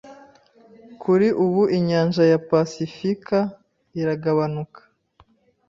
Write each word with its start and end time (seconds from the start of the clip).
Kuri 1.01 1.27
ubu 1.45 1.61
inyanja 1.77 2.23
ya 2.31 2.39
pasifika 2.49 3.37
iragabanuka 3.99 4.81